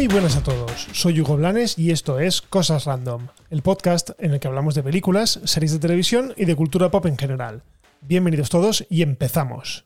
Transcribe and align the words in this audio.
Muy 0.00 0.08
buenas 0.08 0.34
a 0.34 0.42
todos, 0.42 0.88
soy 0.94 1.20
Hugo 1.20 1.36
Blanes 1.36 1.78
y 1.78 1.90
esto 1.90 2.20
es 2.20 2.40
Cosas 2.40 2.86
Random, 2.86 3.26
el 3.50 3.60
podcast 3.60 4.12
en 4.18 4.32
el 4.32 4.40
que 4.40 4.48
hablamos 4.48 4.74
de 4.74 4.82
películas, 4.82 5.40
series 5.44 5.72
de 5.72 5.78
televisión 5.78 6.32
y 6.38 6.46
de 6.46 6.56
cultura 6.56 6.90
pop 6.90 7.04
en 7.04 7.18
general. 7.18 7.64
Bienvenidos 8.00 8.48
todos 8.48 8.86
y 8.88 9.02
empezamos. 9.02 9.84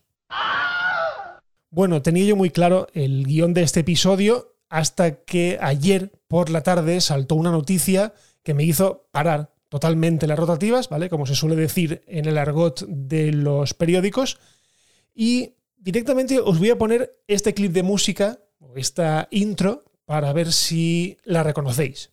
Bueno, 1.69 2.01
tenía 2.01 2.23
yo 2.23 2.37
muy 2.37 2.49
claro 2.49 2.87
el 2.93 3.25
guion 3.25 3.53
de 3.53 3.63
este 3.63 3.81
episodio 3.81 4.55
hasta 4.69 5.15
que 5.25 5.57
ayer 5.59 6.13
por 6.29 6.49
la 6.49 6.63
tarde 6.63 7.01
saltó 7.01 7.35
una 7.35 7.51
noticia 7.51 8.13
que 8.41 8.53
me 8.53 8.63
hizo 8.63 9.09
parar 9.11 9.51
totalmente 9.67 10.27
las 10.27 10.39
rotativas, 10.39 10.87
¿vale? 10.87 11.09
Como 11.09 11.25
se 11.25 11.35
suele 11.35 11.57
decir 11.57 12.03
en 12.07 12.23
el 12.23 12.37
argot 12.37 12.85
de 12.87 13.33
los 13.33 13.73
periódicos. 13.73 14.39
Y 15.13 15.55
directamente 15.75 16.39
os 16.39 16.57
voy 16.57 16.69
a 16.69 16.77
poner 16.77 17.19
este 17.27 17.53
clip 17.53 17.73
de 17.73 17.83
música, 17.83 18.39
esta 18.77 19.27
intro, 19.29 19.83
para 20.05 20.31
ver 20.33 20.51
si 20.53 21.17
la 21.23 21.43
reconocéis. 21.43 22.11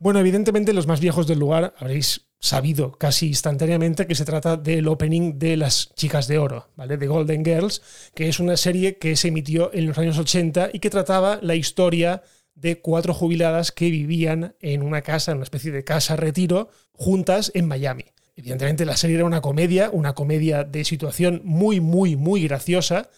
Bueno, 0.00 0.20
evidentemente 0.20 0.72
los 0.72 0.86
más 0.86 1.00
viejos 1.00 1.26
del 1.26 1.40
lugar 1.40 1.74
habréis 1.76 2.28
sabido 2.38 2.92
casi 2.92 3.26
instantáneamente 3.26 4.06
que 4.06 4.14
se 4.14 4.24
trata 4.24 4.56
del 4.56 4.86
opening 4.86 5.40
de 5.40 5.56
Las 5.56 5.92
Chicas 5.94 6.28
de 6.28 6.38
Oro, 6.38 6.68
¿vale? 6.76 6.96
De 6.96 7.08
Golden 7.08 7.44
Girls, 7.44 7.82
que 8.14 8.28
es 8.28 8.38
una 8.38 8.56
serie 8.56 8.98
que 8.98 9.16
se 9.16 9.28
emitió 9.28 9.72
en 9.74 9.86
los 9.86 9.98
años 9.98 10.16
80 10.16 10.70
y 10.72 10.78
que 10.78 10.90
trataba 10.90 11.40
la 11.42 11.56
historia 11.56 12.22
de 12.54 12.80
cuatro 12.80 13.12
jubiladas 13.12 13.72
que 13.72 13.90
vivían 13.90 14.54
en 14.60 14.82
una 14.82 15.02
casa, 15.02 15.32
en 15.32 15.38
una 15.38 15.44
especie 15.44 15.72
de 15.72 15.82
casa 15.82 16.14
retiro, 16.14 16.70
juntas 16.92 17.50
en 17.54 17.66
Miami. 17.66 18.04
Evidentemente 18.36 18.84
la 18.84 18.96
serie 18.96 19.16
era 19.16 19.24
una 19.24 19.40
comedia, 19.40 19.90
una 19.92 20.14
comedia 20.14 20.62
de 20.62 20.84
situación 20.84 21.40
muy, 21.44 21.80
muy, 21.80 22.14
muy 22.14 22.46
graciosa. 22.46 23.10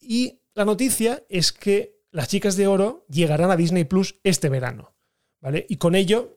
Y 0.00 0.42
la 0.54 0.64
noticia 0.64 1.24
es 1.28 1.52
que 1.52 1.98
Las 2.12 2.28
Chicas 2.28 2.54
de 2.54 2.68
Oro 2.68 3.04
llegarán 3.10 3.50
a 3.50 3.56
Disney 3.56 3.82
Plus 3.82 4.20
este 4.22 4.48
verano. 4.48 4.93
Y 5.68 5.76
con 5.76 5.94
ello, 5.94 6.34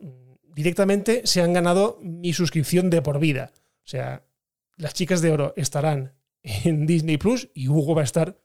directamente 0.53 1.21
se 1.25 1.41
han 1.41 1.53
ganado 1.53 1.99
mi 2.01 2.33
suscripción 2.33 2.89
de 2.89 3.01
por 3.01 3.19
vida. 3.19 3.51
O 3.85 3.87
sea, 3.87 4.25
las 4.75 4.93
chicas 4.93 5.21
de 5.21 5.31
oro 5.31 5.53
estarán 5.55 6.13
en 6.43 6.85
Disney 6.85 7.17
Plus 7.17 7.49
y 7.53 7.67
Hugo 7.67 7.95
va 7.95 8.01
a 8.01 8.05
estar 8.05 8.39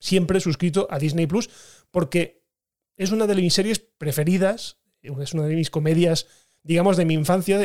siempre 0.00 0.40
suscrito 0.40 0.86
a 0.90 0.98
Disney 0.98 1.26
Plus 1.26 1.50
porque 1.90 2.42
es 2.96 3.12
una 3.12 3.26
de 3.26 3.34
mis 3.34 3.54
series 3.54 3.80
preferidas, 3.80 4.78
es 5.02 5.34
una 5.34 5.44
de 5.44 5.54
mis 5.54 5.70
comedias, 5.70 6.26
digamos, 6.62 6.96
de 6.96 7.04
mi 7.04 7.14
infancia. 7.14 7.60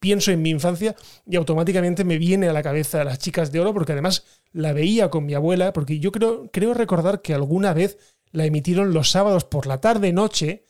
pienso 0.00 0.30
en 0.30 0.42
mi 0.42 0.50
infancia 0.50 0.94
y 1.26 1.36
automáticamente 1.36 2.04
me 2.04 2.18
viene 2.18 2.48
a 2.48 2.52
la 2.52 2.62
cabeza 2.62 3.04
las 3.04 3.18
chicas 3.18 3.52
de 3.52 3.60
oro 3.60 3.74
porque 3.74 3.92
además 3.92 4.24
la 4.52 4.72
veía 4.72 5.10
con 5.10 5.26
mi 5.26 5.34
abuela, 5.34 5.72
porque 5.72 5.98
yo 5.98 6.12
creo, 6.12 6.50
creo 6.50 6.74
recordar 6.74 7.20
que 7.22 7.34
alguna 7.34 7.74
vez 7.74 7.98
la 8.32 8.46
emitieron 8.46 8.94
los 8.94 9.10
sábados 9.10 9.44
por 9.44 9.66
la 9.66 9.80
tarde-noche 9.80 10.64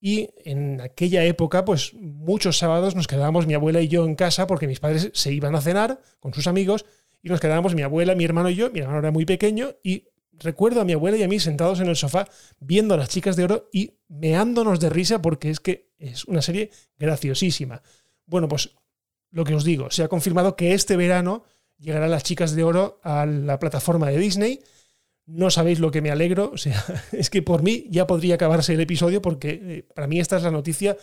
y 0.00 0.30
en 0.44 0.80
aquella 0.80 1.24
época, 1.24 1.64
pues 1.64 1.92
muchos 1.94 2.58
sábados 2.58 2.94
nos 2.94 3.06
quedábamos 3.06 3.46
mi 3.46 3.54
abuela 3.54 3.80
y 3.80 3.88
yo 3.88 4.04
en 4.04 4.14
casa 4.14 4.46
porque 4.46 4.68
mis 4.68 4.80
padres 4.80 5.10
se 5.12 5.32
iban 5.32 5.54
a 5.54 5.60
cenar 5.60 6.00
con 6.20 6.32
sus 6.32 6.46
amigos 6.46 6.86
y 7.22 7.28
nos 7.28 7.40
quedábamos 7.40 7.74
mi 7.74 7.82
abuela, 7.82 8.14
mi 8.14 8.24
hermano 8.24 8.48
y 8.48 8.54
yo. 8.54 8.70
Mi 8.70 8.80
hermano 8.80 9.00
era 9.00 9.10
muy 9.10 9.24
pequeño 9.24 9.70
y 9.82 10.08
recuerdo 10.32 10.80
a 10.80 10.84
mi 10.84 10.92
abuela 10.92 11.16
y 11.16 11.24
a 11.24 11.28
mí 11.28 11.40
sentados 11.40 11.80
en 11.80 11.88
el 11.88 11.96
sofá 11.96 12.28
viendo 12.60 12.94
a 12.94 12.96
las 12.96 13.08
chicas 13.08 13.34
de 13.34 13.44
oro 13.44 13.68
y 13.72 13.98
meándonos 14.08 14.78
de 14.78 14.88
risa 14.88 15.20
porque 15.20 15.50
es 15.50 15.58
que 15.58 15.90
es 15.98 16.24
una 16.26 16.42
serie 16.42 16.70
graciosísima. 16.96 17.82
Bueno, 18.24 18.48
pues 18.48 18.70
lo 19.30 19.44
que 19.44 19.54
os 19.54 19.64
digo, 19.64 19.90
se 19.90 20.04
ha 20.04 20.08
confirmado 20.08 20.54
que 20.54 20.74
este 20.74 20.96
verano 20.96 21.44
llegarán 21.78 22.10
las 22.10 22.22
chicas 22.22 22.54
de 22.54 22.62
oro 22.62 23.00
a 23.02 23.26
la 23.26 23.58
plataforma 23.58 24.08
de 24.08 24.18
Disney. 24.18 24.60
No 25.28 25.50
sabéis 25.50 25.78
lo 25.78 25.90
que 25.90 26.00
me 26.00 26.10
alegro. 26.10 26.50
O 26.52 26.56
sea, 26.56 26.82
es 27.12 27.28
que 27.28 27.42
por 27.42 27.62
mí 27.62 27.86
ya 27.90 28.06
podría 28.06 28.36
acabarse 28.36 28.72
el 28.72 28.80
episodio 28.80 29.20
porque 29.20 29.60
eh, 29.62 29.84
para 29.94 30.06
mí 30.06 30.18
esta 30.18 30.38
es 30.38 30.42
la 30.42 30.50
noticia, 30.50 30.96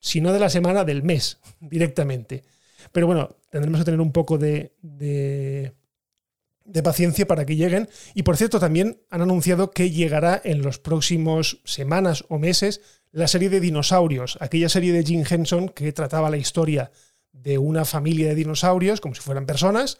si 0.00 0.20
no 0.20 0.32
de 0.32 0.40
la 0.40 0.48
semana, 0.48 0.84
del 0.84 1.02
mes 1.02 1.38
directamente. 1.60 2.42
Pero 2.90 3.06
bueno, 3.06 3.36
tendremos 3.50 3.80
que 3.80 3.84
tener 3.84 4.00
un 4.00 4.12
poco 4.12 4.38
de, 4.38 4.72
de, 4.80 5.74
de 6.64 6.82
paciencia 6.82 7.26
para 7.26 7.44
que 7.44 7.56
lleguen. 7.56 7.88
Y 8.14 8.22
por 8.22 8.38
cierto, 8.38 8.58
también 8.58 9.02
han 9.10 9.20
anunciado 9.20 9.70
que 9.70 9.90
llegará 9.90 10.40
en 10.42 10.62
los 10.62 10.78
próximos 10.78 11.60
semanas 11.64 12.24
o 12.28 12.38
meses 12.38 12.80
la 13.12 13.28
serie 13.28 13.50
de 13.50 13.60
dinosaurios, 13.60 14.38
aquella 14.40 14.68
serie 14.68 14.92
de 14.92 15.04
Jim 15.04 15.24
Henson 15.28 15.68
que 15.68 15.92
trataba 15.92 16.30
la 16.30 16.36
historia 16.38 16.90
de 17.32 17.58
una 17.58 17.84
familia 17.84 18.28
de 18.28 18.34
dinosaurios 18.34 19.00
como 19.00 19.14
si 19.14 19.20
fueran 19.20 19.46
personas 19.46 19.98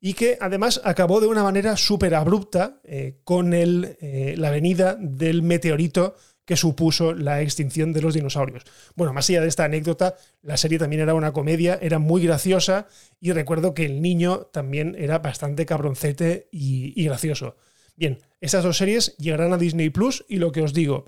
y 0.00 0.14
que 0.14 0.38
además 0.40 0.80
acabó 0.84 1.20
de 1.20 1.26
una 1.26 1.42
manera 1.42 1.76
súper 1.76 2.14
abrupta 2.14 2.80
eh, 2.84 3.20
con 3.24 3.52
el, 3.52 3.96
eh, 4.00 4.34
la 4.36 4.50
venida 4.50 4.96
del 4.98 5.42
meteorito 5.42 6.14
que 6.48 6.56
supuso 6.56 7.12
la 7.12 7.42
extinción 7.42 7.92
de 7.92 8.00
los 8.00 8.14
dinosaurios. 8.14 8.64
Bueno, 8.94 9.12
más 9.12 9.28
allá 9.28 9.42
de 9.42 9.48
esta 9.48 9.64
anécdota, 9.64 10.16
la 10.40 10.56
serie 10.56 10.78
también 10.78 11.02
era 11.02 11.12
una 11.12 11.34
comedia, 11.34 11.78
era 11.82 11.98
muy 11.98 12.22
graciosa 12.22 12.86
y 13.20 13.32
recuerdo 13.32 13.74
que 13.74 13.84
el 13.84 14.00
niño 14.00 14.46
también 14.50 14.96
era 14.98 15.18
bastante 15.18 15.66
cabroncete 15.66 16.48
y, 16.50 17.04
gracioso. 17.04 17.56
Bien, 17.96 18.18
estas 18.40 18.64
dos 18.64 18.78
series 18.78 19.14
llegarán 19.18 19.52
a 19.52 19.58
Disney 19.58 19.90
Plus 19.90 20.24
y 20.26 20.36
lo 20.36 20.50
que 20.50 20.62
os 20.62 20.72
digo, 20.72 21.04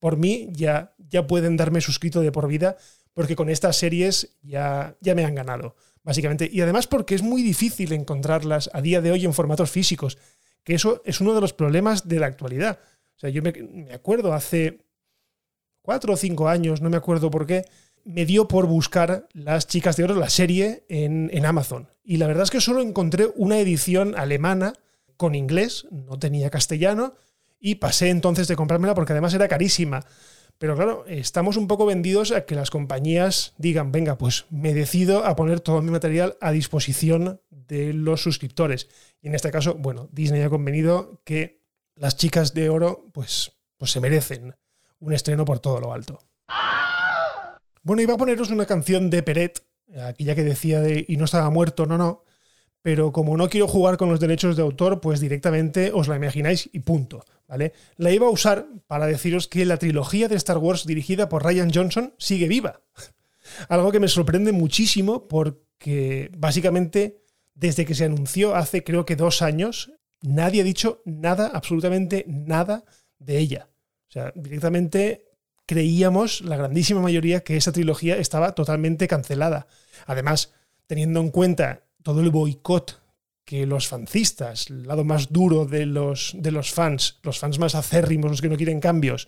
por 0.00 0.18
mí 0.18 0.50
ya, 0.52 0.94
ya 0.98 1.26
pueden 1.26 1.56
darme 1.56 1.80
suscrito 1.80 2.20
de 2.20 2.30
por 2.30 2.46
vida 2.46 2.76
porque 3.14 3.36
con 3.36 3.48
estas 3.48 3.76
series 3.76 4.36
ya, 4.42 4.98
ya 5.00 5.14
me 5.14 5.24
han 5.24 5.34
ganado, 5.34 5.76
básicamente. 6.08 6.48
Y 6.50 6.62
además 6.62 6.86
porque 6.86 7.14
es 7.14 7.22
muy 7.22 7.42
difícil 7.42 7.92
encontrarlas 7.92 8.70
a 8.72 8.80
día 8.80 9.02
de 9.02 9.12
hoy 9.12 9.26
en 9.26 9.34
formatos 9.34 9.70
físicos, 9.70 10.16
que 10.64 10.74
eso 10.74 11.02
es 11.04 11.20
uno 11.20 11.34
de 11.34 11.42
los 11.42 11.52
problemas 11.52 12.08
de 12.08 12.18
la 12.18 12.26
actualidad. 12.26 12.78
O 13.14 13.20
sea, 13.20 13.28
yo 13.28 13.42
me, 13.42 13.52
me 13.52 13.92
acuerdo 13.92 14.32
hace 14.32 14.86
cuatro 15.82 16.14
o 16.14 16.16
cinco 16.16 16.48
años, 16.48 16.80
no 16.80 16.88
me 16.88 16.96
acuerdo 16.96 17.30
por 17.30 17.46
qué, 17.46 17.66
me 18.04 18.24
dio 18.24 18.48
por 18.48 18.66
buscar 18.66 19.28
Las 19.34 19.66
Chicas 19.66 19.98
de 19.98 20.04
Oro, 20.04 20.14
la 20.14 20.30
serie, 20.30 20.86
en, 20.88 21.28
en 21.30 21.44
Amazon. 21.44 21.90
Y 22.02 22.16
la 22.16 22.26
verdad 22.26 22.44
es 22.44 22.50
que 22.50 22.62
solo 22.62 22.80
encontré 22.80 23.28
una 23.36 23.58
edición 23.58 24.14
alemana 24.16 24.72
con 25.18 25.34
inglés, 25.34 25.86
no 25.90 26.18
tenía 26.18 26.48
castellano, 26.48 27.16
y 27.60 27.74
pasé 27.74 28.08
entonces 28.08 28.48
de 28.48 28.56
comprármela 28.56 28.94
porque 28.94 29.12
además 29.12 29.34
era 29.34 29.46
carísima. 29.46 30.06
Pero 30.58 30.74
claro, 30.74 31.04
estamos 31.06 31.56
un 31.56 31.68
poco 31.68 31.86
vendidos 31.86 32.32
a 32.32 32.44
que 32.44 32.56
las 32.56 32.70
compañías 32.70 33.54
digan, 33.58 33.92
venga, 33.92 34.18
pues 34.18 34.46
me 34.50 34.74
decido 34.74 35.24
a 35.24 35.36
poner 35.36 35.60
todo 35.60 35.80
mi 35.82 35.92
material 35.92 36.36
a 36.40 36.50
disposición 36.50 37.40
de 37.50 37.92
los 37.92 38.22
suscriptores. 38.22 38.88
Y 39.22 39.28
en 39.28 39.36
este 39.36 39.52
caso, 39.52 39.74
bueno, 39.74 40.08
Disney 40.10 40.42
ha 40.42 40.50
convenido 40.50 41.20
que 41.24 41.60
las 41.94 42.16
chicas 42.16 42.54
de 42.54 42.70
oro, 42.70 43.08
pues, 43.12 43.52
pues 43.76 43.92
se 43.92 44.00
merecen 44.00 44.56
un 44.98 45.12
estreno 45.12 45.44
por 45.44 45.60
todo 45.60 45.80
lo 45.80 45.92
alto. 45.92 46.18
Bueno, 47.82 48.02
iba 48.02 48.14
a 48.14 48.18
poneros 48.18 48.50
una 48.50 48.66
canción 48.66 49.10
de 49.10 49.22
Peret, 49.22 49.62
aquella 50.04 50.34
que 50.34 50.42
decía 50.42 50.80
de 50.80 51.04
y 51.08 51.16
no 51.16 51.24
estaba 51.24 51.50
muerto, 51.50 51.86
no, 51.86 51.96
no. 51.96 52.24
Pero 52.82 53.12
como 53.12 53.36
no 53.36 53.48
quiero 53.48 53.68
jugar 53.68 53.96
con 53.96 54.08
los 54.08 54.20
derechos 54.20 54.56
de 54.56 54.62
autor, 54.62 55.00
pues 55.00 55.20
directamente 55.20 55.92
os 55.92 56.08
la 56.08 56.16
imagináis 56.16 56.68
y 56.72 56.80
punto. 56.80 57.24
La 57.96 58.12
iba 58.12 58.26
a 58.26 58.30
usar 58.30 58.66
para 58.86 59.06
deciros 59.06 59.48
que 59.48 59.64
la 59.64 59.78
trilogía 59.78 60.28
de 60.28 60.36
Star 60.36 60.58
Wars 60.58 60.86
dirigida 60.86 61.28
por 61.28 61.44
Ryan 61.44 61.72
Johnson 61.72 62.14
sigue 62.18 62.46
viva. 62.46 62.82
Algo 63.68 63.90
que 63.90 64.00
me 64.00 64.08
sorprende 64.08 64.52
muchísimo 64.52 65.26
porque 65.28 66.30
básicamente 66.36 67.22
desde 67.54 67.86
que 67.86 67.94
se 67.94 68.04
anunció 68.04 68.54
hace 68.54 68.84
creo 68.84 69.06
que 69.06 69.16
dos 69.16 69.40
años, 69.42 69.92
nadie 70.20 70.60
ha 70.60 70.64
dicho 70.64 71.02
nada, 71.06 71.50
absolutamente 71.52 72.24
nada 72.28 72.84
de 73.18 73.38
ella. 73.38 73.68
O 74.08 74.12
sea, 74.12 74.32
directamente 74.36 75.24
creíamos, 75.66 76.42
la 76.42 76.56
grandísima 76.56 77.00
mayoría, 77.00 77.40
que 77.40 77.56
esa 77.56 77.72
trilogía 77.72 78.16
estaba 78.16 78.54
totalmente 78.54 79.08
cancelada. 79.08 79.66
Además, 80.06 80.52
teniendo 80.86 81.20
en 81.20 81.30
cuenta 81.30 81.84
todo 82.02 82.20
el 82.20 82.30
boicot 82.30 83.00
que 83.48 83.64
los 83.64 83.88
fancistas, 83.88 84.68
el 84.68 84.86
lado 84.86 85.04
más 85.04 85.32
duro 85.32 85.64
de 85.64 85.86
los, 85.86 86.34
de 86.36 86.52
los 86.52 86.70
fans, 86.70 87.18
los 87.22 87.38
fans 87.38 87.58
más 87.58 87.74
acérrimos, 87.74 88.30
los 88.30 88.42
que 88.42 88.50
no 88.50 88.58
quieren 88.58 88.78
cambios, 88.78 89.26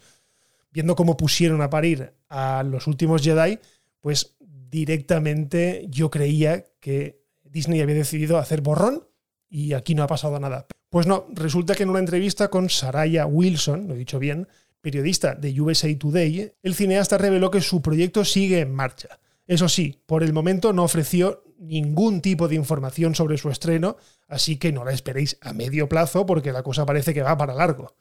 viendo 0.70 0.94
cómo 0.94 1.16
pusieron 1.16 1.62
a 1.62 1.70
parir 1.70 2.12
a 2.28 2.62
los 2.62 2.86
últimos 2.86 3.22
Jedi, 3.22 3.58
pues 3.98 4.36
directamente 4.38 5.86
yo 5.88 6.10
creía 6.10 6.66
que 6.80 7.22
Disney 7.44 7.80
había 7.80 7.94
decidido 7.94 8.36
hacer 8.36 8.60
borrón 8.60 9.08
y 9.48 9.72
aquí 9.72 9.94
no 9.94 10.02
ha 10.02 10.06
pasado 10.06 10.38
nada. 10.38 10.66
Pues 10.90 11.06
no, 11.06 11.26
resulta 11.30 11.74
que 11.74 11.84
en 11.84 11.88
una 11.88 12.00
entrevista 12.00 12.48
con 12.48 12.68
Saraya 12.68 13.24
Wilson, 13.24 13.88
lo 13.88 13.94
he 13.94 13.98
dicho 13.98 14.18
bien, 14.18 14.48
periodista 14.82 15.34
de 15.34 15.58
USA 15.58 15.98
Today, 15.98 16.52
el 16.62 16.74
cineasta 16.74 17.16
reveló 17.16 17.50
que 17.50 17.62
su 17.62 17.80
proyecto 17.80 18.26
sigue 18.26 18.60
en 18.60 18.74
marcha. 18.74 19.18
Eso 19.46 19.66
sí, 19.70 20.02
por 20.04 20.22
el 20.22 20.34
momento 20.34 20.74
no 20.74 20.84
ofreció 20.84 21.42
ningún 21.60 22.22
tipo 22.22 22.48
de 22.48 22.56
información 22.56 23.14
sobre 23.14 23.38
su 23.38 23.50
estreno, 23.50 23.96
así 24.26 24.56
que 24.56 24.72
no 24.72 24.84
la 24.84 24.92
esperéis 24.92 25.38
a 25.40 25.52
medio 25.52 25.88
plazo 25.88 26.26
porque 26.26 26.52
la 26.52 26.62
cosa 26.62 26.86
parece 26.86 27.14
que 27.14 27.22
va 27.22 27.36
para 27.36 27.54
largo. 27.54 27.94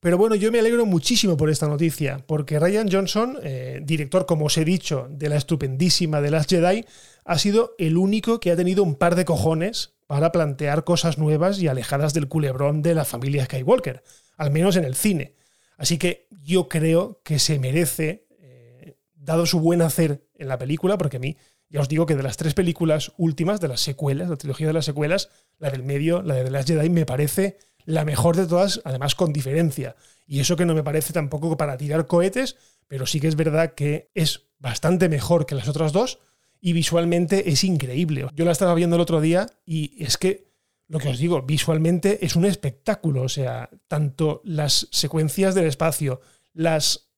Pero 0.00 0.16
bueno, 0.16 0.34
yo 0.34 0.50
me 0.50 0.60
alegro 0.60 0.86
muchísimo 0.86 1.36
por 1.36 1.50
esta 1.50 1.68
noticia, 1.68 2.24
porque 2.26 2.58
Ryan 2.58 2.90
Johnson, 2.90 3.38
eh, 3.42 3.80
director, 3.82 4.24
como 4.24 4.46
os 4.46 4.56
he 4.56 4.64
dicho, 4.64 5.08
de 5.10 5.28
la 5.28 5.36
estupendísima 5.36 6.22
The 6.22 6.30
Last 6.30 6.48
Jedi, 6.48 6.86
ha 7.24 7.38
sido 7.38 7.74
el 7.76 7.98
único 7.98 8.40
que 8.40 8.50
ha 8.50 8.56
tenido 8.56 8.82
un 8.82 8.94
par 8.94 9.14
de 9.14 9.26
cojones 9.26 9.92
para 10.06 10.32
plantear 10.32 10.84
cosas 10.84 11.18
nuevas 11.18 11.60
y 11.60 11.68
alejadas 11.68 12.14
del 12.14 12.28
culebrón 12.28 12.80
de 12.80 12.94
la 12.94 13.04
familia 13.04 13.44
Skywalker, 13.44 14.02
al 14.38 14.50
menos 14.50 14.76
en 14.76 14.84
el 14.84 14.94
cine. 14.94 15.34
Así 15.76 15.98
que 15.98 16.28
yo 16.30 16.68
creo 16.68 17.20
que 17.22 17.38
se 17.38 17.58
merece, 17.58 18.26
eh, 18.38 18.96
dado 19.14 19.44
su 19.44 19.60
buen 19.60 19.82
hacer 19.82 20.24
en 20.34 20.48
la 20.48 20.56
película, 20.56 20.96
porque 20.96 21.18
a 21.18 21.20
mí, 21.20 21.36
ya 21.70 21.80
os 21.80 21.88
digo 21.88 22.04
que 22.04 22.16
de 22.16 22.22
las 22.22 22.36
tres 22.36 22.52
películas 22.52 23.12
últimas, 23.16 23.60
de 23.60 23.68
las 23.68 23.80
secuelas, 23.80 24.28
la 24.28 24.36
trilogía 24.36 24.66
de 24.66 24.72
las 24.72 24.84
secuelas, 24.84 25.30
la 25.58 25.70
del 25.70 25.84
medio, 25.84 26.20
la 26.20 26.34
de 26.34 26.44
The 26.44 26.50
Last 26.50 26.68
Jedi, 26.68 26.90
me 26.90 27.06
parece 27.06 27.58
la 27.84 28.04
mejor 28.04 28.36
de 28.36 28.46
todas, 28.46 28.80
además 28.84 29.14
con 29.14 29.32
diferencia. 29.32 29.94
Y 30.26 30.40
eso 30.40 30.56
que 30.56 30.66
no 30.66 30.74
me 30.74 30.82
parece 30.82 31.12
tampoco 31.12 31.56
para 31.56 31.76
tirar 31.76 32.06
cohetes, 32.06 32.56
pero 32.88 33.06
sí 33.06 33.20
que 33.20 33.28
es 33.28 33.36
verdad 33.36 33.74
que 33.74 34.10
es 34.14 34.48
bastante 34.58 35.08
mejor 35.08 35.46
que 35.46 35.54
las 35.54 35.68
otras 35.68 35.92
dos 35.92 36.18
y 36.60 36.72
visualmente 36.72 37.50
es 37.50 37.64
increíble. 37.64 38.26
Yo 38.34 38.44
la 38.44 38.52
estaba 38.52 38.74
viendo 38.74 38.96
el 38.96 39.02
otro 39.02 39.20
día 39.20 39.46
y 39.64 40.02
es 40.02 40.18
que, 40.18 40.50
lo 40.88 40.98
que 40.98 41.08
os 41.08 41.18
digo, 41.18 41.42
visualmente 41.42 42.24
es 42.24 42.34
un 42.36 42.44
espectáculo. 42.44 43.22
O 43.22 43.28
sea, 43.28 43.70
tanto 43.86 44.42
las 44.44 44.88
secuencias 44.90 45.54
del 45.54 45.66
espacio, 45.66 46.20
las 46.52 47.09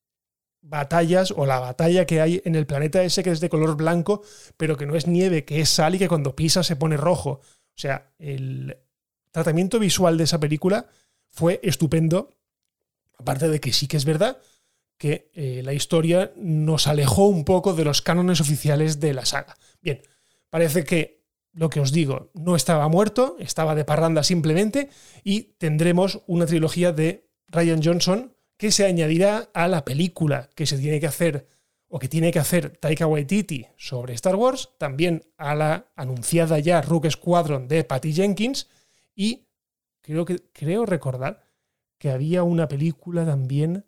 batallas 0.62 1.32
o 1.36 1.44
la 1.44 1.58
batalla 1.58 2.06
que 2.06 2.20
hay 2.20 2.40
en 2.44 2.54
el 2.54 2.66
planeta 2.66 3.02
ese 3.02 3.22
que 3.22 3.30
es 3.30 3.40
de 3.40 3.48
color 3.48 3.76
blanco, 3.76 4.22
pero 4.56 4.76
que 4.76 4.86
no 4.86 4.94
es 4.94 5.06
nieve, 5.06 5.44
que 5.44 5.60
es 5.60 5.68
sal 5.68 5.94
y 5.94 5.98
que 5.98 6.08
cuando 6.08 6.34
pisa 6.34 6.62
se 6.62 6.76
pone 6.76 6.96
rojo. 6.96 7.40
O 7.74 7.78
sea, 7.78 8.12
el, 8.18 8.76
tratamiento 9.32 9.80
visual 9.80 10.16
de 10.16 10.24
esa 10.24 10.38
película 10.38 10.86
fue 11.30 11.58
estupendo. 11.64 12.30
Aparte 13.18 13.48
de 13.48 13.60
que 13.60 13.72
sí 13.72 13.88
que 13.88 13.96
es 13.96 14.04
verdad 14.04 14.38
que 14.98 15.30
eh, 15.34 15.62
la 15.64 15.72
historia 15.72 16.32
nos 16.36 16.86
alejó 16.86 17.26
un 17.26 17.44
poco 17.44 17.74
de 17.74 17.84
los 17.84 18.02
cánones 18.02 18.40
oficiales 18.40 19.00
de 19.00 19.14
la 19.14 19.26
saga. 19.26 19.56
Bien, 19.80 20.02
parece 20.48 20.84
que 20.84 21.24
lo 21.52 21.70
que 21.70 21.80
os 21.80 21.90
digo 21.90 22.30
no 22.34 22.54
estaba 22.54 22.88
muerto, 22.88 23.36
estaba 23.40 23.74
de 23.74 23.84
parranda 23.84 24.22
simplemente, 24.22 24.90
y 25.24 25.54
tendremos 25.58 26.20
una 26.26 26.46
trilogía 26.46 26.92
de 26.92 27.28
Ryan 27.48 27.82
Johnson 27.82 28.36
que 28.62 28.70
se 28.70 28.86
añadirá 28.86 29.50
a 29.54 29.66
la 29.66 29.84
película 29.84 30.48
que 30.54 30.66
se 30.66 30.78
tiene 30.78 31.00
que 31.00 31.08
hacer 31.08 31.48
o 31.88 31.98
que 31.98 32.06
tiene 32.06 32.30
que 32.30 32.38
hacer 32.38 32.76
Taika 32.76 33.08
Waititi 33.08 33.66
sobre 33.76 34.14
Star 34.14 34.36
Wars, 34.36 34.70
también 34.78 35.24
a 35.36 35.56
la 35.56 35.90
anunciada 35.96 36.60
ya 36.60 36.80
Rook 36.80 37.10
Squadron 37.10 37.66
de 37.66 37.82
Patty 37.82 38.12
Jenkins, 38.12 38.68
y 39.16 39.48
creo, 40.00 40.24
que, 40.24 40.36
creo 40.52 40.86
recordar 40.86 41.42
que 41.98 42.10
había 42.10 42.44
una 42.44 42.68
película 42.68 43.26
también 43.26 43.84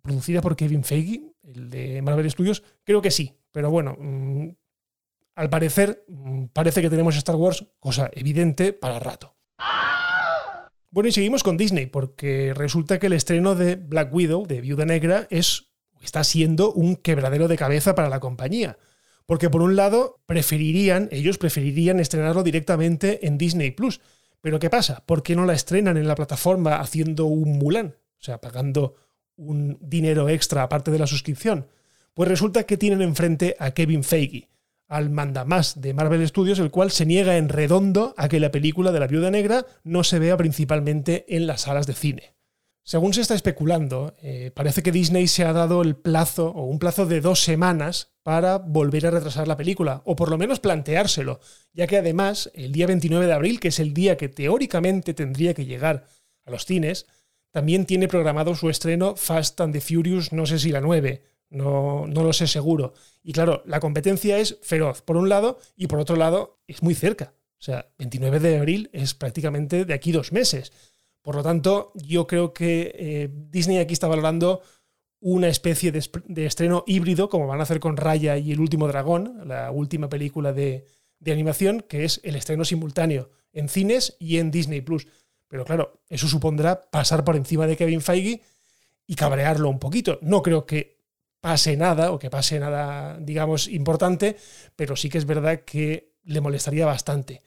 producida 0.00 0.40
por 0.40 0.56
Kevin 0.56 0.82
Feige, 0.82 1.34
el 1.42 1.68
de 1.68 2.00
Marvel 2.00 2.30
Studios. 2.30 2.62
Creo 2.82 3.02
que 3.02 3.10
sí, 3.10 3.34
pero 3.52 3.70
bueno, 3.70 3.94
mmm, 3.98 4.48
al 5.34 5.50
parecer 5.50 6.02
mmm, 6.08 6.46
parece 6.46 6.80
que 6.80 6.88
tenemos 6.88 7.14
Star 7.14 7.36
Wars, 7.36 7.66
cosa 7.78 8.08
evidente 8.14 8.72
para 8.72 8.98
rato. 8.98 9.36
Bueno, 10.94 11.08
y 11.08 11.12
seguimos 11.12 11.42
con 11.42 11.56
Disney, 11.56 11.86
porque 11.86 12.54
resulta 12.54 13.00
que 13.00 13.08
el 13.08 13.14
estreno 13.14 13.56
de 13.56 13.74
Black 13.74 14.14
Widow, 14.14 14.46
de 14.46 14.60
Viuda 14.60 14.84
Negra, 14.84 15.26
es, 15.28 15.72
está 16.00 16.22
siendo 16.22 16.72
un 16.72 16.94
quebradero 16.94 17.48
de 17.48 17.56
cabeza 17.56 17.96
para 17.96 18.08
la 18.08 18.20
compañía. 18.20 18.78
Porque 19.26 19.50
por 19.50 19.60
un 19.60 19.74
lado, 19.74 20.20
preferirían, 20.26 21.08
ellos 21.10 21.36
preferirían 21.36 21.98
estrenarlo 21.98 22.44
directamente 22.44 23.26
en 23.26 23.38
Disney 23.38 23.72
Plus. 23.72 24.00
Pero 24.40 24.60
¿qué 24.60 24.70
pasa? 24.70 25.02
¿Por 25.04 25.24
qué 25.24 25.34
no 25.34 25.46
la 25.46 25.54
estrenan 25.54 25.96
en 25.96 26.06
la 26.06 26.14
plataforma 26.14 26.78
haciendo 26.78 27.24
un 27.24 27.58
Mulan? 27.58 27.96
O 28.20 28.22
sea, 28.22 28.40
pagando 28.40 28.94
un 29.34 29.76
dinero 29.80 30.28
extra 30.28 30.62
aparte 30.62 30.92
de 30.92 31.00
la 31.00 31.08
suscripción. 31.08 31.66
Pues 32.14 32.28
resulta 32.28 32.66
que 32.66 32.76
tienen 32.76 33.02
enfrente 33.02 33.56
a 33.58 33.72
Kevin 33.72 34.04
Feige, 34.04 34.48
al 34.88 35.10
mandamás 35.10 35.80
de 35.80 35.94
Marvel 35.94 36.26
Studios, 36.26 36.58
el 36.58 36.70
cual 36.70 36.90
se 36.90 37.06
niega 37.06 37.36
en 37.36 37.48
redondo 37.48 38.14
a 38.16 38.28
que 38.28 38.40
la 38.40 38.50
película 38.50 38.92
de 38.92 39.00
la 39.00 39.06
Viuda 39.06 39.30
Negra 39.30 39.66
no 39.82 40.04
se 40.04 40.18
vea 40.18 40.36
principalmente 40.36 41.24
en 41.28 41.46
las 41.46 41.62
salas 41.62 41.86
de 41.86 41.94
cine. 41.94 42.34
Según 42.86 43.14
se 43.14 43.22
está 43.22 43.34
especulando, 43.34 44.14
eh, 44.20 44.50
parece 44.54 44.82
que 44.82 44.92
Disney 44.92 45.26
se 45.26 45.44
ha 45.44 45.54
dado 45.54 45.80
el 45.80 45.96
plazo 45.96 46.48
o 46.50 46.64
un 46.64 46.78
plazo 46.78 47.06
de 47.06 47.22
dos 47.22 47.42
semanas 47.42 48.12
para 48.22 48.58
volver 48.58 49.06
a 49.06 49.10
retrasar 49.10 49.48
la 49.48 49.56
película, 49.56 50.02
o 50.04 50.16
por 50.16 50.28
lo 50.28 50.36
menos 50.36 50.60
planteárselo, 50.60 51.40
ya 51.72 51.86
que 51.86 51.96
además 51.96 52.50
el 52.52 52.72
día 52.72 52.86
29 52.86 53.26
de 53.26 53.32
abril, 53.32 53.58
que 53.58 53.68
es 53.68 53.80
el 53.80 53.94
día 53.94 54.18
que 54.18 54.28
teóricamente 54.28 55.14
tendría 55.14 55.54
que 55.54 55.64
llegar 55.64 56.04
a 56.44 56.50
los 56.50 56.66
cines, 56.66 57.06
también 57.50 57.86
tiene 57.86 58.06
programado 58.06 58.54
su 58.54 58.68
estreno 58.68 59.16
Fast 59.16 59.60
and 59.62 59.72
the 59.72 59.80
Furious, 59.80 60.32
no 60.32 60.44
sé 60.44 60.58
si 60.58 60.70
la 60.70 60.82
9, 60.82 61.22
no, 61.54 62.06
no 62.06 62.22
lo 62.22 62.32
sé 62.32 62.46
seguro. 62.46 62.94
Y 63.22 63.32
claro, 63.32 63.62
la 63.66 63.80
competencia 63.80 64.38
es 64.38 64.58
feroz, 64.62 65.02
por 65.02 65.16
un 65.16 65.28
lado, 65.28 65.58
y 65.76 65.86
por 65.86 65.98
otro 65.98 66.16
lado, 66.16 66.60
es 66.66 66.82
muy 66.82 66.94
cerca. 66.94 67.32
O 67.58 67.62
sea, 67.64 67.88
29 67.98 68.40
de 68.40 68.58
abril 68.58 68.90
es 68.92 69.14
prácticamente 69.14 69.84
de 69.84 69.94
aquí 69.94 70.12
dos 70.12 70.32
meses. 70.32 70.72
Por 71.22 71.36
lo 71.36 71.42
tanto, 71.42 71.92
yo 71.94 72.26
creo 72.26 72.52
que 72.52 72.92
eh, 72.94 73.30
Disney 73.32 73.78
aquí 73.78 73.94
está 73.94 74.08
valorando 74.08 74.60
una 75.20 75.48
especie 75.48 75.90
de, 75.90 76.06
de, 76.26 76.44
estreno 76.44 76.84
híbrido, 76.86 77.30
como 77.30 77.46
van 77.46 77.60
a 77.60 77.62
hacer 77.62 77.80
con 77.80 77.96
Raya 77.96 78.36
y 78.36 78.52
El 78.52 78.60
último 78.60 78.86
dragón, 78.86 79.48
la 79.48 79.70
última 79.70 80.10
película 80.10 80.52
de, 80.52 80.84
de 81.18 81.32
animación, 81.32 81.80
que 81.88 82.04
es 82.04 82.20
el 82.24 82.36
estreno 82.36 82.66
simultáneo 82.66 83.30
en 83.54 83.70
cines 83.70 84.16
y 84.18 84.36
en 84.36 84.50
Disney 84.50 84.82
Plus. 84.82 85.06
Pero 85.48 85.64
claro, 85.64 86.02
eso 86.10 86.28
supondrá 86.28 86.90
pasar 86.90 87.24
por 87.24 87.36
encima 87.36 87.66
de 87.66 87.76
Kevin 87.76 88.02
Feige 88.02 88.42
y 89.06 89.14
cabrearlo 89.14 89.70
un 89.70 89.78
poquito. 89.78 90.18
No 90.20 90.42
creo 90.42 90.66
que 90.66 90.93
pase 91.44 91.76
nada 91.76 92.08
o 92.08 92.16
que 92.16 92.32
pase 92.32 92.56
nada, 92.56 93.20
digamos, 93.20 93.68
importante, 93.68 94.40
pero 94.76 94.96
sí 94.96 95.10
que 95.10 95.18
es 95.18 95.26
verdad 95.26 95.60
que 95.60 96.16
le 96.24 96.40
molestaría 96.40 96.86
bastante. 96.86 97.42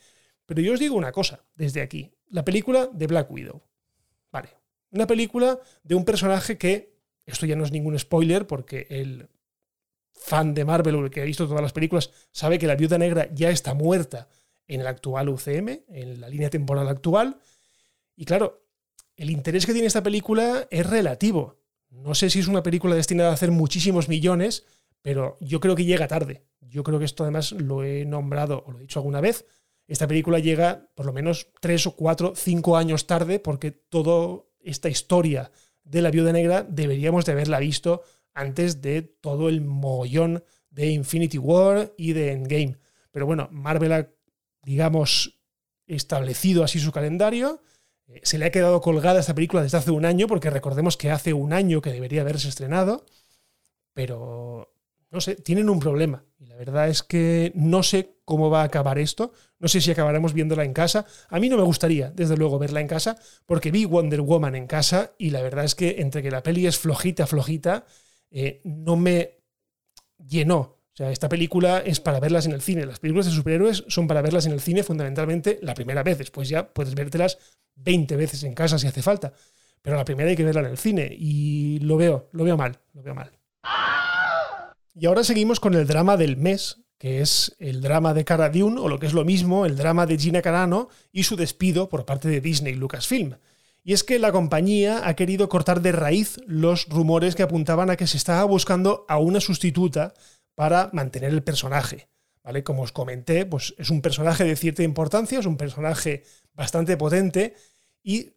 Pero 0.45 0.61
yo 0.61 0.73
os 0.73 0.79
digo 0.79 0.95
una 0.95 1.11
cosa 1.11 1.43
desde 1.55 1.81
aquí. 1.81 2.13
La 2.29 2.45
película 2.45 2.85
de 2.93 3.07
Black 3.07 3.31
Widow. 3.31 3.59
Vale. 4.31 4.49
Una 4.91 5.07
película 5.07 5.59
de 5.81 5.95
un 5.95 6.05
personaje 6.05 6.59
que, 6.59 6.93
esto 7.25 7.47
ya 7.47 7.55
no 7.55 7.63
es 7.63 7.71
ningún 7.71 7.97
spoiler, 7.97 8.45
porque 8.45 8.85
el 8.91 9.29
fan 10.13 10.53
de 10.53 10.63
Marvel 10.63 10.93
o 10.93 11.05
el 11.05 11.09
que 11.09 11.21
ha 11.21 11.25
visto 11.25 11.47
todas 11.47 11.63
las 11.63 11.73
películas 11.73 12.11
sabe 12.31 12.59
que 12.59 12.67
la 12.67 12.75
viuda 12.75 12.99
negra 12.99 13.29
ya 13.33 13.49
está 13.49 13.73
muerta 13.73 14.29
en 14.67 14.81
el 14.81 14.85
actual 14.85 15.29
UCM, 15.29 15.69
en 15.87 16.21
la 16.21 16.29
línea 16.29 16.51
temporal 16.51 16.87
actual. 16.87 17.39
Y 18.15 18.25
claro, 18.25 18.63
el 19.15 19.31
interés 19.31 19.65
que 19.65 19.73
tiene 19.73 19.87
esta 19.87 20.03
película 20.03 20.67
es 20.69 20.85
relativo. 20.85 21.57
No 22.03 22.15
sé 22.15 22.29
si 22.29 22.39
es 22.39 22.47
una 22.47 22.63
película 22.63 22.95
destinada 22.95 23.31
a 23.31 23.33
hacer 23.33 23.51
muchísimos 23.51 24.07
millones, 24.07 24.65
pero 25.01 25.37
yo 25.39 25.59
creo 25.59 25.75
que 25.75 25.85
llega 25.85 26.07
tarde. 26.07 26.43
Yo 26.61 26.83
creo 26.83 26.99
que 26.99 27.05
esto 27.05 27.23
además 27.23 27.51
lo 27.51 27.83
he 27.83 28.05
nombrado 28.05 28.63
o 28.65 28.71
lo 28.71 28.79
he 28.79 28.81
dicho 28.81 28.99
alguna 28.99 29.21
vez. 29.21 29.45
Esta 29.87 30.07
película 30.07 30.39
llega 30.39 30.89
por 30.95 31.05
lo 31.05 31.13
menos 31.13 31.49
tres 31.61 31.87
o 31.87 31.95
cuatro, 31.95 32.33
cinco 32.35 32.77
años 32.77 33.07
tarde 33.07 33.39
porque 33.39 33.71
toda 33.71 34.43
esta 34.59 34.89
historia 34.89 35.51
de 35.83 36.01
la 36.01 36.11
viuda 36.11 36.33
negra 36.33 36.63
deberíamos 36.63 37.25
de 37.25 37.31
haberla 37.31 37.59
visto 37.59 38.03
antes 38.33 38.81
de 38.81 39.01
todo 39.01 39.49
el 39.49 39.61
mogollón 39.61 40.43
de 40.69 40.91
Infinity 40.91 41.37
War 41.37 41.93
y 41.97 42.13
de 42.13 42.33
Endgame. 42.33 42.77
Pero 43.11 43.25
bueno, 43.25 43.47
Marvel 43.51 43.93
ha, 43.93 44.09
digamos, 44.61 45.39
establecido 45.87 46.63
así 46.63 46.79
su 46.79 46.91
calendario. 46.91 47.61
Se 48.23 48.37
le 48.37 48.45
ha 48.45 48.51
quedado 48.51 48.81
colgada 48.81 49.19
esta 49.19 49.35
película 49.35 49.63
desde 49.63 49.77
hace 49.77 49.91
un 49.91 50.05
año, 50.05 50.27
porque 50.27 50.49
recordemos 50.49 50.95
que 50.97 51.11
hace 51.11 51.33
un 51.33 51.53
año 51.53 51.81
que 51.81 51.91
debería 51.91 52.21
haberse 52.21 52.49
estrenado. 52.49 53.05
Pero, 53.93 54.73
no 55.09 55.21
sé, 55.21 55.35
tienen 55.35 55.69
un 55.69 55.79
problema. 55.79 56.23
Y 56.39 56.45
la 56.45 56.55
verdad 56.55 56.87
es 56.87 57.03
que 57.03 57.51
no 57.55 57.83
sé 57.83 58.17
cómo 58.23 58.49
va 58.49 58.61
a 58.61 58.65
acabar 58.65 58.99
esto. 58.99 59.33
No 59.59 59.67
sé 59.67 59.81
si 59.81 59.91
acabaremos 59.91 60.33
viéndola 60.33 60.63
en 60.63 60.73
casa. 60.73 61.05
A 61.29 61.39
mí 61.39 61.49
no 61.49 61.57
me 61.57 61.63
gustaría, 61.63 62.11
desde 62.11 62.37
luego, 62.37 62.59
verla 62.59 62.79
en 62.79 62.87
casa, 62.87 63.17
porque 63.45 63.71
vi 63.71 63.85
Wonder 63.85 64.21
Woman 64.21 64.55
en 64.55 64.67
casa 64.67 65.13
y 65.17 65.31
la 65.31 65.41
verdad 65.41 65.65
es 65.65 65.75
que 65.75 65.95
entre 65.99 66.21
que 66.21 66.31
la 66.31 66.43
peli 66.43 66.67
es 66.67 66.77
flojita, 66.77 67.27
flojita, 67.27 67.85
eh, 68.29 68.61
no 68.63 68.95
me 68.95 69.39
llenó. 70.17 70.76
O 70.97 71.03
sea, 71.03 71.11
esta 71.11 71.29
película 71.29 71.77
es 71.85 71.99
para 71.99 72.19
verlas 72.19 72.47
en 72.47 72.53
el 72.53 72.61
cine. 72.63 72.83
Las 72.83 72.97
películas 72.97 73.27
de 73.27 73.31
superhéroes 73.31 73.83
son 73.87 74.07
para 74.07 74.23
verlas 74.23 74.47
en 74.47 74.51
el 74.51 74.59
cine 74.59 74.81
fundamentalmente 74.81 75.59
la 75.61 75.75
primera 75.75 76.01
vez. 76.01 76.17
Después 76.17 76.49
ya 76.49 76.73
puedes 76.73 76.95
vértelas 76.95 77.37
20 77.75 78.15
veces 78.15 78.41
en 78.41 78.55
casa 78.55 78.79
si 78.79 78.87
hace 78.87 79.03
falta. 79.03 79.31
Pero 79.83 79.95
la 79.95 80.05
primera 80.05 80.31
hay 80.31 80.35
que 80.35 80.43
verla 80.43 80.61
en 80.61 80.71
el 80.71 80.79
cine. 80.79 81.07
Y 81.15 81.77
lo 81.81 81.97
veo, 81.97 82.29
lo 82.31 82.43
veo 82.43 82.57
mal, 82.57 82.79
lo 82.95 83.03
veo 83.03 83.13
mal. 83.13 83.29
Y 84.95 85.05
ahora 85.05 85.23
seguimos 85.23 85.59
con 85.59 85.75
el 85.75 85.85
drama 85.85 86.17
del 86.17 86.35
mes, 86.35 86.79
que 86.97 87.21
es 87.21 87.55
el 87.59 87.81
drama 87.81 88.15
de 88.15 88.25
Cara 88.25 88.49
Dune, 88.49 88.81
o 88.81 88.87
lo 88.87 88.97
que 88.97 89.05
es 89.05 89.13
lo 89.13 89.23
mismo, 89.23 89.67
el 89.67 89.77
drama 89.77 90.07
de 90.07 90.17
Gina 90.17 90.41
Carano 90.41 90.89
y 91.11 91.25
su 91.25 91.35
despido 91.35 91.89
por 91.89 92.05
parte 92.05 92.27
de 92.27 92.41
Disney 92.41 92.73
Lucasfilm. 92.73 93.35
Y 93.83 93.93
es 93.93 94.03
que 94.03 94.17
la 94.17 94.31
compañía 94.31 95.07
ha 95.07 95.15
querido 95.15 95.47
cortar 95.47 95.81
de 95.81 95.91
raíz 95.91 96.39
los 96.47 96.89
rumores 96.89 97.35
que 97.35 97.43
apuntaban 97.43 97.91
a 97.91 97.97
que 97.97 98.07
se 98.07 98.17
estaba 98.17 98.43
buscando 98.45 99.05
a 99.07 99.19
una 99.19 99.39
sustituta 99.39 100.15
para 100.57 100.89
mantener 100.91 101.29
el 101.33 101.43
personaje. 101.43 102.09
¿Vale? 102.43 102.63
Como 102.63 102.81
os 102.81 102.91
comenté, 102.91 103.45
pues 103.45 103.75
es 103.77 103.91
un 103.91 104.01
personaje 104.01 104.43
de 104.43 104.55
cierta 104.55 104.81
importancia, 104.81 105.37
es 105.37 105.45
un 105.45 105.55
personaje 105.55 106.23
bastante 106.53 106.97
potente 106.97 107.53
y 108.01 108.31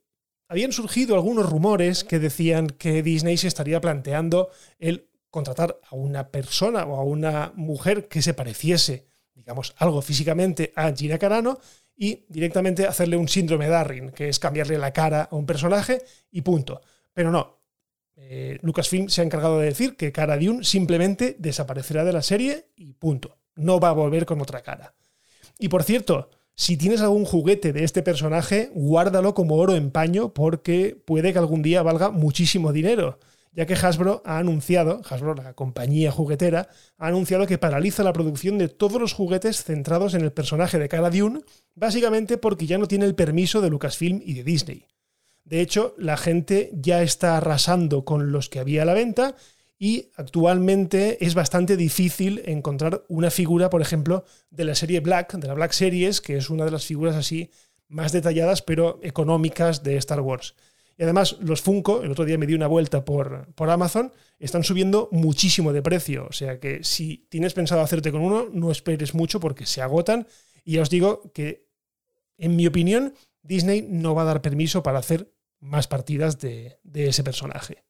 habían 0.47 0.73
surgido 0.73 1.15
algunos 1.15 1.49
rumores 1.49 2.05
que 2.05 2.19
decían 2.19 2.67
que 2.67 3.03
Disney 3.03 3.39
se 3.39 3.49
estaría 3.49 3.81
planteando 3.81 4.51
el 4.79 5.09
contratar 5.31 5.81
a 5.89 5.95
una 5.95 6.29
persona 6.29 6.85
o 6.85 6.97
a 6.97 7.05
una 7.05 7.53
mujer 7.55 8.09
que 8.09 8.21
se 8.21 8.35
pareciese, 8.35 9.07
digamos, 9.33 9.75
algo 9.79 10.03
físicamente 10.03 10.75
a 10.77 10.93
Gina 10.93 11.19
Carano 11.19 11.59
y 11.97 12.27
directamente 12.29 12.87
hacerle 12.87 13.17
un 13.17 13.29
síndrome 13.29 13.69
Darwin, 13.69 14.11
que 14.11 14.29
es 14.29 14.39
cambiarle 14.39 14.77
la 14.77 14.93
cara 14.93 15.29
a 15.31 15.37
un 15.37 15.47
personaje 15.47 16.03
y 16.31 16.43
punto. 16.43 16.83
Pero 17.15 17.31
no. 17.31 17.60
Eh, 18.23 18.59
Lucasfilm 18.63 19.09
se 19.09 19.21
ha 19.21 19.25
encargado 19.25 19.59
de 19.59 19.67
decir 19.67 19.97
que 19.97 20.13
Cara 20.13 20.37
Dune 20.37 20.65
simplemente 20.65 21.37
desaparecerá 21.39 22.05
de 22.05 22.13
la 22.13 22.23
serie 22.23 22.67
y 22.77 22.93
punto. 22.93 23.39
No 23.57 23.81
va 23.81 23.89
a 23.89 23.93
volver 23.93 24.27
con 24.27 24.41
otra 24.41 24.63
cara. 24.63 24.95
Y 25.59 25.69
por 25.69 25.83
cierto, 25.83 26.31
si 26.55 26.77
tienes 26.77 27.01
algún 27.01 27.25
juguete 27.25 27.73
de 27.73 27.85
este 27.85 28.03
personaje, 28.03 28.71
guárdalo 28.75 29.35
como 29.35 29.57
oro 29.57 29.75
en 29.75 29.91
paño 29.91 30.35
porque 30.35 30.97
puede 31.05 31.33
que 31.33 31.39
algún 31.39 31.63
día 31.63 31.83
valga 31.83 32.11
muchísimo 32.11 32.73
dinero 32.73 33.19
ya 33.53 33.67
que 33.67 33.75
Hasbro 33.75 34.23
ha 34.25 34.39
anunciado, 34.39 35.03
Hasbro, 35.09 35.35
la 35.35 35.55
compañía 35.55 36.13
juguetera, 36.13 36.69
ha 36.99 37.09
anunciado 37.09 37.47
que 37.47 37.59
paraliza 37.59 38.05
la 38.05 38.13
producción 38.13 38.59
de 38.59 38.69
todos 38.69 39.01
los 39.01 39.13
juguetes 39.13 39.65
centrados 39.65 40.15
en 40.15 40.23
el 40.23 40.33
personaje 40.33 40.79
de 40.79 40.89
Cara 40.89 41.11
Dune, 41.11 41.41
básicamente 41.75 42.39
porque 42.39 42.67
ya 42.67 42.79
no 42.79 42.87
tiene 42.87 43.07
el 43.07 43.15
permiso 43.15 43.61
de 43.61 43.71
Lucasfilm 43.71 44.21
y 44.25 44.35
de 44.35 44.45
Disney. 44.45 44.87
De 45.51 45.61
hecho, 45.61 45.97
la 45.99 46.17
gente 46.17 46.71
ya 46.75 47.03
está 47.03 47.37
arrasando 47.37 48.05
con 48.05 48.31
los 48.31 48.49
que 48.49 48.61
había 48.61 48.83
a 48.83 48.85
la 48.85 48.95
venta 48.95 49.35
y 49.81 50.13
actualmente 50.15 51.25
es 51.27 51.35
bastante 51.35 51.77
difícil 51.77 52.41
encontrar 52.45 53.05
una 53.09 53.33
figura, 53.33 53.69
por 53.69 53.83
ejemplo, 53.83 54.25
de 54.51 54.65
la 54.65 54.77
serie 54.77 55.01
Black, 55.01 55.35
de 55.35 55.49
la 55.49 55.55
Black 55.55 55.73
Series, 55.73 56.21
que 56.21 56.37
es 56.37 56.51
una 56.51 56.65
de 56.67 56.71
las 56.71 56.87
figuras 56.87 57.17
así 57.17 57.51
más 57.89 58.13
detalladas 58.13 58.63
pero 58.63 59.01
económicas 59.03 59.83
de 59.83 59.97
Star 59.97 60.21
Wars. 60.21 60.55
Y 60.97 61.03
además, 61.03 61.37
los 61.41 61.63
Funko, 61.63 62.05
el 62.05 62.13
otro 62.13 62.25
día 62.25 62.39
me 62.39 62.47
di 62.47 62.55
una 62.55 62.69
vuelta 62.69 63.05
por, 63.05 63.53
por 63.57 63.71
Amazon, 63.71 64.13
están 64.39 64.63
subiendo 64.63 65.09
muchísimo 65.11 65.73
de 65.73 65.83
precio. 65.83 66.29
O 66.31 66.33
sea 66.33 66.61
que 66.61 66.85
si 66.85 67.27
tienes 67.29 67.55
pensado 67.55 67.81
hacerte 67.81 68.13
con 68.13 68.21
uno, 68.21 68.47
no 68.53 68.71
esperes 68.71 69.15
mucho 69.15 69.41
porque 69.41 69.67
se 69.67 69.83
agotan. 69.83 70.29
Y 70.65 70.75
ya 70.75 70.83
os 70.83 70.91
digo 70.91 71.33
que, 71.35 71.67
en 72.39 72.55
mi 72.55 72.69
opinión, 72.69 73.15
Disney 73.43 73.83
no 73.83 74.15
va 74.15 74.23
a 74.23 74.27
dar 74.27 74.43
permiso 74.43 74.85
para 74.85 75.01
hacer 75.01 75.33
más 75.61 75.87
partidas 75.87 76.39
de, 76.39 76.79
de 76.83 77.09
ese 77.09 77.23
personaje. 77.23 77.85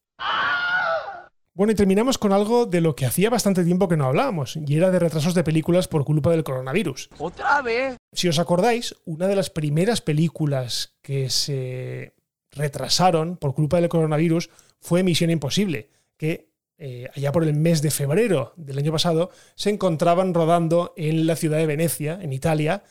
Bueno, 1.53 1.73
y 1.73 1.77
terminamos 1.77 2.17
con 2.17 2.33
algo 2.33 2.65
de 2.65 2.81
lo 2.81 2.95
que 2.95 3.07
hacía 3.07 3.29
bastante 3.29 3.65
tiempo 3.65 3.89
que 3.89 3.97
no 3.97 4.07
hablábamos, 4.07 4.57
y 4.57 4.77
era 4.77 4.91
de 4.91 4.99
retrasos 4.99 5.35
de 5.35 5.45
películas 5.45 5.89
por 5.89 6.05
culpa 6.05 6.31
del 6.31 6.45
coronavirus. 6.45 7.11
¿Otra 7.19 7.61
vez? 7.61 7.97
Si 8.13 8.29
os 8.29 8.39
acordáis, 8.39 8.95
una 9.05 9.27
de 9.27 9.37
las 9.37 9.51
primeras 9.51 10.01
películas 10.01 10.95
que 11.03 11.29
se 11.29 12.15
retrasaron 12.53 13.37
por 13.37 13.55
culpa 13.55 13.81
del 13.81 13.89
coronavirus 13.89 14.49
fue 14.81 15.03
Misión 15.03 15.31
Imposible, 15.31 15.91
que 16.17 16.51
eh, 16.79 17.11
allá 17.15 17.33
por 17.33 17.45
el 17.45 17.53
mes 17.55 17.83
de 17.83 17.91
febrero 17.91 18.55
del 18.57 18.79
año 18.79 18.93
pasado 18.93 19.31
se 19.55 19.71
encontraban 19.71 20.33
rodando 20.33 20.95
en 20.97 21.27
la 21.27 21.37
ciudad 21.37 21.59
de 21.59 21.67
Venecia, 21.67 22.19
en 22.23 22.33
Italia, 22.33 22.85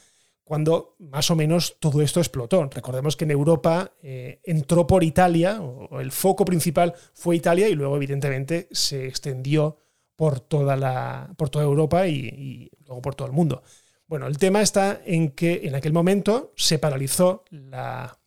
cuando 0.50 0.96
más 0.98 1.30
o 1.30 1.36
menos 1.36 1.76
todo 1.80 2.02
esto 2.02 2.20
explotó. 2.20 2.68
Recordemos 2.72 3.16
que 3.16 3.26
en 3.26 3.30
Europa 3.30 3.94
eh, 4.02 4.40
entró 4.44 4.88
por 4.88 5.04
Italia, 5.04 5.62
o 5.62 6.00
el 6.00 6.12
foco 6.12 6.44
principal 6.44 6.96
fue 7.14 7.36
Italia, 7.36 7.70
y 7.70 7.76
luego 7.76 7.96
evidentemente 7.98 8.68
se 8.72 9.06
extendió 9.06 9.78
por 10.16 10.40
toda, 10.40 10.76
la, 10.76 11.32
por 11.38 11.52
toda 11.52 11.66
Europa 11.66 12.08
y, 12.08 12.72
luego 12.88 13.00
por 13.00 13.14
todo 13.14 13.28
el 13.28 13.34
mundo. 13.36 13.62
Bueno, 14.08 14.26
el 14.26 14.40
tema 14.40 14.64
está 14.64 15.00
en 15.06 15.34
que 15.34 15.62
en 15.66 15.76
aquel 15.76 15.94
momento 15.94 16.52
se 16.56 16.80
paralizó 16.80 17.44
la 17.52 18.18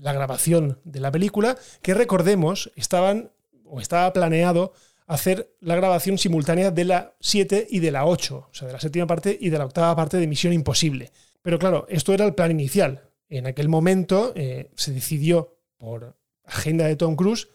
la 0.00 0.12
grabación 0.12 0.78
de 0.84 1.00
la 1.00 1.10
película, 1.10 1.58
que 1.82 1.92
recordemos, 1.92 2.70
estaban 2.76 3.32
o 3.64 3.80
estaba 3.80 4.12
planeado 4.12 4.72
hacer 5.06 5.50
la 5.60 5.74
grabación 5.74 6.16
simultánea 6.16 6.70
de 6.70 6.84
la 6.84 7.14
7 7.20 7.66
y 7.68 7.80
de 7.80 7.90
la 7.90 8.06
8, 8.06 8.36
o 8.36 8.54
sea, 8.54 8.68
de 8.68 8.74
la 8.74 8.80
séptima 8.80 9.06
parte 9.06 9.36
y 9.38 9.50
de 9.50 9.58
la 9.58 9.64
octava 9.64 9.96
parte 9.96 10.16
de 10.16 10.26
Misión 10.26 10.52
Imposible. 10.52 11.10
Pero 11.48 11.58
claro, 11.58 11.86
esto 11.88 12.12
era 12.12 12.26
el 12.26 12.34
plan 12.34 12.50
inicial. 12.50 13.08
En 13.30 13.46
aquel 13.46 13.70
momento 13.70 14.34
eh, 14.34 14.70
se 14.74 14.92
decidió, 14.92 15.56
por 15.78 16.14
agenda 16.44 16.84
de 16.84 16.94
Tom 16.94 17.16
Cruise, 17.16 17.48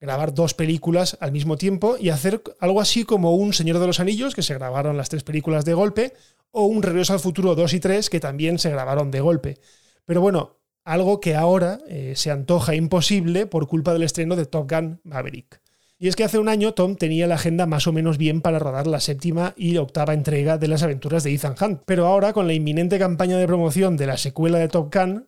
grabar 0.00 0.34
dos 0.34 0.54
películas 0.54 1.16
al 1.20 1.30
mismo 1.30 1.56
tiempo 1.56 1.96
y 2.00 2.08
hacer 2.08 2.42
algo 2.58 2.80
así 2.80 3.04
como 3.04 3.36
un 3.36 3.52
Señor 3.52 3.78
de 3.78 3.86
los 3.86 4.00
Anillos, 4.00 4.34
que 4.34 4.42
se 4.42 4.54
grabaron 4.54 4.96
las 4.96 5.08
tres 5.08 5.22
películas 5.22 5.64
de 5.64 5.74
golpe, 5.74 6.14
o 6.50 6.64
un 6.64 6.82
Regreso 6.82 7.12
al 7.12 7.20
Futuro 7.20 7.54
2 7.54 7.74
y 7.74 7.78
3, 7.78 8.10
que 8.10 8.18
también 8.18 8.58
se 8.58 8.70
grabaron 8.70 9.12
de 9.12 9.20
golpe. 9.20 9.60
Pero 10.04 10.20
bueno, 10.20 10.58
algo 10.82 11.20
que 11.20 11.36
ahora 11.36 11.78
eh, 11.86 12.14
se 12.16 12.32
antoja 12.32 12.74
imposible 12.74 13.46
por 13.46 13.68
culpa 13.68 13.92
del 13.92 14.02
estreno 14.02 14.34
de 14.34 14.46
Top 14.46 14.68
Gun 14.68 15.00
Maverick. 15.04 15.62
Y 16.00 16.06
es 16.06 16.14
que 16.14 16.22
hace 16.22 16.38
un 16.38 16.48
año 16.48 16.74
Tom 16.74 16.94
tenía 16.94 17.26
la 17.26 17.34
agenda 17.34 17.66
más 17.66 17.88
o 17.88 17.92
menos 17.92 18.18
bien 18.18 18.40
para 18.40 18.60
rodar 18.60 18.86
la 18.86 19.00
séptima 19.00 19.52
y 19.56 19.76
octava 19.78 20.14
entrega 20.14 20.56
de 20.56 20.68
las 20.68 20.84
aventuras 20.84 21.24
de 21.24 21.34
Ethan 21.34 21.56
Hunt, 21.60 21.82
pero 21.86 22.06
ahora 22.06 22.32
con 22.32 22.46
la 22.46 22.52
inminente 22.52 23.00
campaña 23.00 23.36
de 23.36 23.48
promoción 23.48 23.96
de 23.96 24.06
la 24.06 24.16
secuela 24.16 24.58
de 24.58 24.68
Top 24.68 24.94
Gun, 24.94 25.26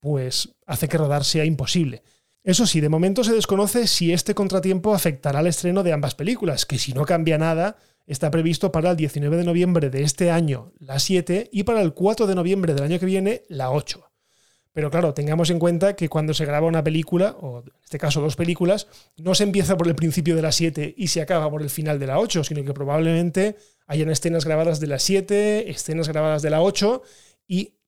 pues 0.00 0.56
hace 0.64 0.88
que 0.88 0.96
rodar 0.96 1.24
sea 1.24 1.44
imposible. 1.44 2.02
Eso 2.42 2.64
sí, 2.64 2.80
de 2.80 2.88
momento 2.88 3.22
se 3.22 3.34
desconoce 3.34 3.86
si 3.86 4.12
este 4.12 4.34
contratiempo 4.34 4.94
afectará 4.94 5.40
al 5.40 5.46
estreno 5.46 5.82
de 5.82 5.92
ambas 5.92 6.14
películas, 6.14 6.64
que 6.64 6.78
si 6.78 6.94
no 6.94 7.04
cambia 7.04 7.36
nada, 7.36 7.76
está 8.06 8.30
previsto 8.30 8.72
para 8.72 8.92
el 8.92 8.96
19 8.96 9.36
de 9.36 9.44
noviembre 9.44 9.90
de 9.90 10.04
este 10.04 10.30
año 10.30 10.72
la 10.78 10.98
7 10.98 11.50
y 11.52 11.64
para 11.64 11.82
el 11.82 11.92
4 11.92 12.26
de 12.26 12.34
noviembre 12.34 12.72
del 12.72 12.84
año 12.84 12.98
que 12.98 13.06
viene 13.06 13.42
la 13.48 13.72
8. 13.72 14.10
Pero 14.76 14.90
claro, 14.90 15.14
tengamos 15.14 15.48
en 15.48 15.58
cuenta 15.58 15.96
que 15.96 16.10
cuando 16.10 16.34
se 16.34 16.44
graba 16.44 16.66
una 16.66 16.84
película, 16.84 17.34
o 17.40 17.60
en 17.60 17.72
este 17.82 17.96
caso 17.96 18.20
dos 18.20 18.36
películas, 18.36 18.88
no 19.16 19.34
se 19.34 19.44
empieza 19.44 19.74
por 19.74 19.88
el 19.88 19.94
principio 19.94 20.36
de 20.36 20.42
la 20.42 20.52
7 20.52 20.92
y 20.98 21.08
se 21.08 21.22
acaba 21.22 21.50
por 21.50 21.62
el 21.62 21.70
final 21.70 21.98
de 21.98 22.06
la 22.06 22.18
8, 22.18 22.44
sino 22.44 22.62
que 22.62 22.74
probablemente 22.74 23.56
hayan 23.86 24.10
escenas 24.10 24.44
grabadas 24.44 24.78
de 24.78 24.88
la 24.88 24.98
7, 24.98 25.70
escenas 25.70 26.08
grabadas 26.08 26.42
de 26.42 26.50
la 26.50 26.60
8 26.60 27.00
y 27.48 27.78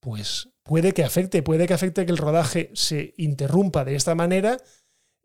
pues 0.00 0.48
puede 0.62 0.92
que 0.92 1.04
afecte, 1.04 1.42
puede 1.42 1.66
que 1.66 1.74
afecte 1.74 2.06
que 2.06 2.12
el 2.12 2.16
rodaje 2.16 2.70
se 2.72 3.12
interrumpa 3.18 3.84
de 3.84 3.96
esta 3.96 4.14
manera 4.14 4.56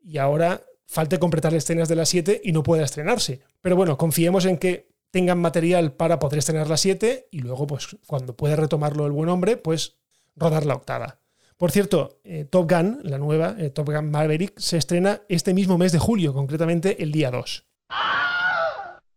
y 0.04 0.18
ahora 0.18 0.64
falte 0.86 1.18
completar 1.18 1.54
escenas 1.54 1.88
de 1.88 1.96
la 1.96 2.06
7 2.06 2.42
y 2.44 2.52
no 2.52 2.62
pueda 2.62 2.84
estrenarse. 2.84 3.40
Pero 3.62 3.78
bueno, 3.78 3.98
confiemos 3.98 4.44
en 4.44 4.58
que 4.58 4.90
tengan 5.12 5.40
material 5.40 5.94
para 5.94 6.20
poder 6.20 6.40
estrenar 6.40 6.68
la 6.68 6.76
7 6.76 7.30
y 7.32 7.40
luego 7.40 7.68
pues 7.68 7.96
cuando 8.06 8.36
pueda 8.36 8.58
retomarlo 8.58 9.06
el 9.06 9.14
buen 9.14 9.30
hombre, 9.30 9.56
pues 9.56 9.96
rodar 10.36 10.66
la 10.66 10.76
octava. 10.76 11.20
Por 11.58 11.72
cierto, 11.72 12.20
eh, 12.24 12.46
Top 12.46 12.70
Gun, 12.70 13.00
la 13.04 13.18
nueva, 13.18 13.56
eh, 13.58 13.70
Top 13.70 13.90
Gun 13.90 14.12
Maverick, 14.12 14.60
se 14.60 14.78
estrena 14.78 15.22
este 15.30 15.54
mismo 15.54 15.78
mes 15.78 15.94
de 15.94 16.00
julio, 16.00 16.34
concretamente 16.34 17.02
el 17.02 17.12
día 17.12 17.32
2. 17.32 17.66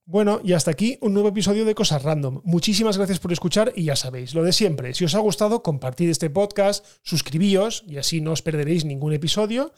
Bueno, 0.04 0.40
y 0.42 0.54
hasta 0.54 0.70
aquí 0.70 0.96
un 1.02 1.12
nuevo 1.12 1.28
episodio 1.28 1.66
de 1.66 1.75
Cosas 1.75 2.02
Random. 2.02 2.40
Muchísimas 2.44 2.96
gracias 2.96 3.18
por 3.18 3.30
escuchar 3.30 3.72
y 3.76 3.84
ya 3.84 3.96
sabéis, 3.96 4.34
lo 4.34 4.42
de 4.42 4.52
siempre. 4.52 4.94
Si 4.94 5.04
os 5.04 5.14
ha 5.14 5.18
gustado, 5.18 5.62
compartid 5.62 6.08
este 6.08 6.30
podcast, 6.30 6.87
suscribíos 7.02 7.84
y 7.87 7.98
así 7.98 8.22
no 8.22 8.32
os 8.32 8.40
perderéis 8.40 8.87
ningún 8.87 9.12
episodio. 9.12 9.72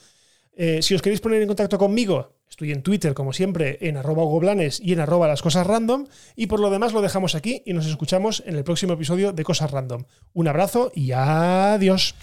Eh, 0.63 0.83
si 0.83 0.93
os 0.93 1.01
queréis 1.01 1.25
poner 1.25 1.41
en 1.41 1.49
contacto 1.49 1.79
conmigo, 1.79 2.37
estoy 2.45 2.71
en 2.71 2.83
Twitter, 2.83 3.15
como 3.15 3.33
siempre, 3.33 3.79
en 3.81 3.97
arroba 3.97 4.25
goblanes 4.25 4.79
y 4.79 4.93
en 4.93 5.01
arroba 5.01 5.27
las 5.27 5.41
cosas 5.41 5.67
random. 5.67 6.05
Y 6.37 6.49
por 6.49 6.61
lo 6.61 6.69
demás 6.69 6.93
lo 6.93 7.01
dejamos 7.01 7.35
aquí 7.35 7.63
y 7.65 7.73
nos 7.73 7.87
escuchamos 7.87 8.43
en 8.45 8.57
el 8.57 8.63
próximo 8.63 8.93
episodio 8.93 9.33
de 9.33 9.43
Cosas 9.43 9.71
Random. 9.71 10.05
Un 10.35 10.49
abrazo 10.49 10.93
y 10.95 11.13
adiós. 11.13 12.15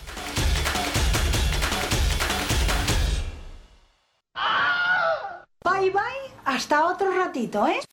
Bye 5.65 5.89
bye, 5.89 6.31
hasta 6.45 6.85
otro 6.85 7.11
ratito, 7.17 7.67
¿eh? 7.67 7.79